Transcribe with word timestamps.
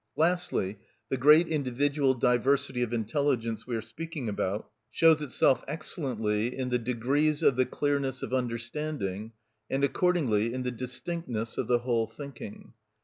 Lastly, 0.15 0.79
the 1.09 1.17
great 1.17 1.47
individual 1.47 2.15
diversity 2.15 2.81
of 2.81 2.91
intelligence 2.91 3.67
we 3.67 3.75
are 3.75 3.83
speaking 3.83 4.27
about 4.27 4.67
shows 4.89 5.21
itself 5.21 5.63
excellently 5.67 6.57
in 6.57 6.69
the 6.69 6.79
degrees 6.79 7.43
of 7.43 7.55
the 7.55 7.67
clearness 7.67 8.23
of 8.23 8.33
understanding, 8.33 9.31
and 9.69 9.83
accordingly 9.83 10.55
in 10.55 10.63
the 10.63 10.71
distinctness 10.71 11.55
of 11.59 11.67
the 11.67 11.77
whole 11.85 12.07
thinking. 12.07 12.73